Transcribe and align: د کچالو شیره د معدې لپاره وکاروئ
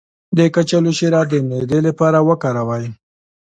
د 0.37 0.39
کچالو 0.55 0.91
شیره 0.97 1.21
د 1.31 1.33
معدې 1.47 1.79
لپاره 1.87 2.19
وکاروئ 2.29 2.87